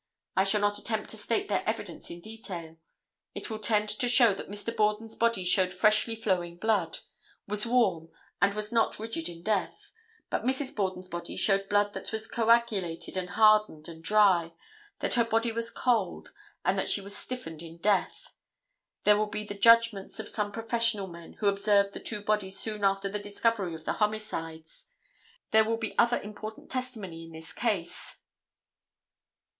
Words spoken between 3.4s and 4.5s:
will tend to show that